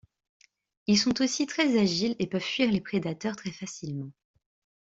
Ils 0.87 0.97
sont 0.97 1.21
aussi 1.21 1.45
très 1.45 1.77
agiles 1.79 2.15
et 2.17 2.25
peuvent 2.25 2.41
fuir 2.41 2.71
les 2.71 2.81
prédateurs 2.81 3.35
très 3.35 3.51
facilement. 3.51 4.09